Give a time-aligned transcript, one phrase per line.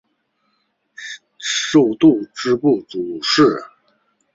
[1.37, 3.43] 授度支部主事。